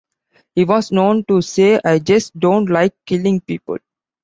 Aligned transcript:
He 0.55 0.65
was 0.65 0.91
known 0.91 1.25
to 1.25 1.43
say 1.43 1.79
I 1.85 1.99
just 1.99 2.35
don't 2.39 2.71
like 2.71 2.95
killing 3.05 3.39
people. 3.39 3.77